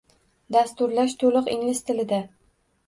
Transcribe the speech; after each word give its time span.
Dasturlash 0.55 1.15
to’liq 1.25 1.53
ingliz 1.59 1.87
tilida 1.91 2.25